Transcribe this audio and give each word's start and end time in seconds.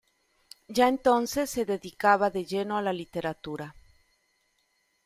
Ya 0.67 0.87
entonces 0.87 1.47
se 1.51 1.63
dedicaba 1.63 2.31
de 2.31 2.43
lleno 2.43 2.75
a 2.75 2.81
la 2.81 2.91
literatura. 2.91 3.75